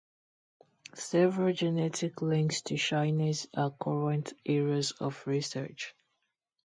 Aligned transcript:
Several 0.95 1.53
genetic 1.53 2.23
links 2.23 2.63
to 2.63 2.75
shyness 2.75 3.45
are 3.53 3.69
current 3.69 4.33
areas 4.47 4.93
of 4.93 5.21
research. 5.27 5.93